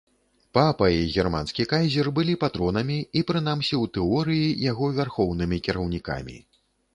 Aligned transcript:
Папа 0.57 0.85
і 0.93 1.01
германскі 1.17 1.65
кайзер 1.73 2.09
былі 2.19 2.33
патронамі 2.45 2.97
і, 3.21 3.23
прынамсі 3.33 3.75
ў 3.83 3.93
тэорыі, 3.99 4.49
яго 4.71 4.91
вярхоўнымі 4.97 5.61
кіраўнікамі. 5.69 6.41